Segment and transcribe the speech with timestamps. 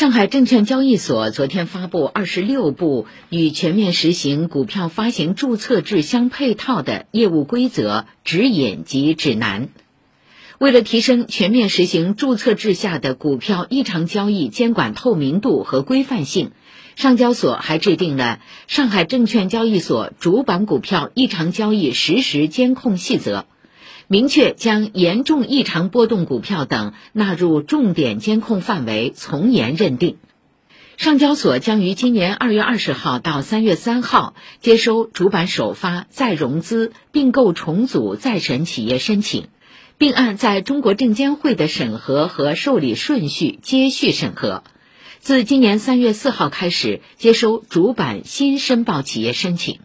[0.00, 9.68] 上海证券交易所昨天发布二十六部与全面实行股票发行注册制相配套的业务规则、指引及指南。
[10.56, 16.52] 为了提升全面实行注册制下的股票异常交易监管透明度和规范性，
[16.96, 18.40] 上交所还制定了
[18.74, 23.40] 《上海证券交易所主板股票异常交易实时监控细则》。
[24.12, 30.16] 明确将严重异常波动股票等纳入重点监控范围，从严认定。
[30.96, 39.46] 上交所将于今年二月二十号到三月三号接收主板首发、再融资、并购重组、再审企业申请，
[39.96, 44.64] 并按在中国证监会的审核和受理顺序接续审核。
[45.20, 49.80] 自今年三月四号开始接收主板新申报企业申请。